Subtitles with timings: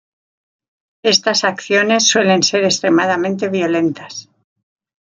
[1.03, 4.31] Estas acciones suelen ser extremadamente violentas.